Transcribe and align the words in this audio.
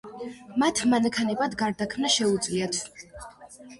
მათ 0.61 0.81
მანქანებად 0.93 1.55
გარდაქმნა 1.61 2.13
შეუძლიათ. 2.17 2.81